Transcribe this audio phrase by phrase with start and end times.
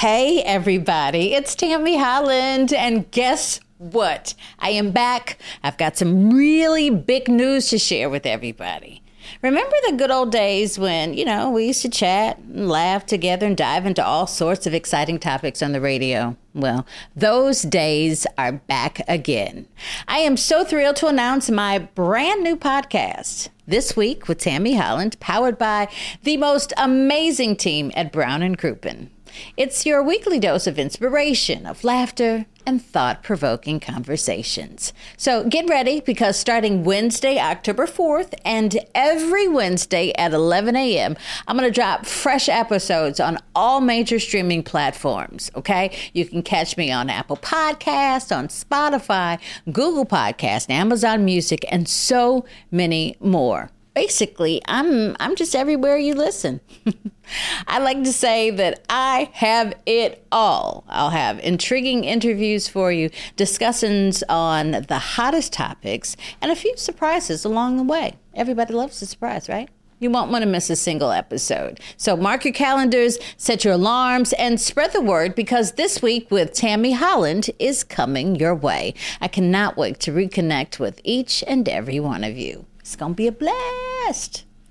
[0.00, 4.34] Hey, everybody, it's Tammie Holland, and guess what?
[4.58, 5.38] I am back.
[5.62, 9.00] I've got some really big news to share with everybody.
[9.40, 13.46] Remember the good old days when, you know, we used to chat and laugh together
[13.46, 16.36] and dive into all sorts of exciting topics on the radio?
[16.52, 16.86] Well,
[17.16, 19.66] those days are back again.
[20.06, 23.48] I am so thrilled to announce my brand new podcast.
[23.66, 25.88] This week with Tammie Holland, powered by
[26.22, 29.08] the most amazing team at Brown and Crouppen.
[29.56, 34.92] It's your weekly dose of inspiration, of laughter, and thought provoking conversations.
[35.16, 41.56] So get ready because starting Wednesday, October 4th, and every Wednesday at 11 a.m., I'm
[41.56, 45.50] going to drop fresh episodes on all major streaming platforms.
[45.54, 45.96] Okay.
[46.12, 49.38] You can catch me on Apple Podcasts, on Spotify,
[49.70, 56.60] Google Podcasts, Amazon Music, and so many more basically I'm I'm just everywhere you listen.
[57.66, 60.84] I like to say that I have it all.
[60.88, 67.44] I'll have intriguing interviews for you, discussions on the hottest topics, and a few surprises
[67.44, 68.14] along the way.
[68.34, 69.70] Everybody loves a surprise, right?
[69.98, 71.80] You won't want to miss a single episode.
[71.96, 76.52] So mark your calendars, set your alarms, and spread the word because this week with
[76.52, 78.92] Tammie Holland is coming your way.
[79.22, 82.66] I cannot wait to reconnect with each and every one of you.
[82.86, 83.85] It's going to be a blast.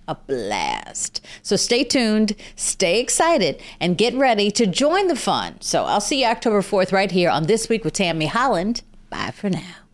[0.08, 1.26] A blast.
[1.42, 5.60] So stay tuned, stay excited, and get ready to join the fun.
[5.62, 8.84] So I'll see you October 4th right here on This Week with Tammie Holland.
[9.10, 9.85] Bye for now.